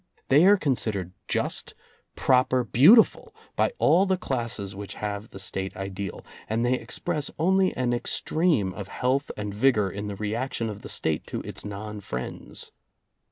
They 0.29 0.47
are 0.47 0.57
considered 0.57 1.11
just, 1.27 1.75
proper, 2.15 2.63
beautiful 2.63 3.35
by 3.55 3.71
all 3.77 4.07
the 4.07 4.17
classes 4.17 4.75
which 4.75 4.95
have 4.95 5.29
the 5.29 5.37
State 5.37 5.77
ideal, 5.77 6.25
and 6.49 6.65
they 6.65 6.73
express 6.79 7.29
only 7.37 7.71
an 7.77 7.93
extreme 7.93 8.73
of 8.73 8.87
health 8.87 9.29
and 9.37 9.53
vigor 9.53 9.91
in 9.91 10.07
the 10.07 10.15
reaction 10.15 10.71
of 10.71 10.81
the 10.81 10.89
State 10.89 11.27
to 11.27 11.41
its 11.43 11.63
non 11.63 11.99
friends. 12.01 12.71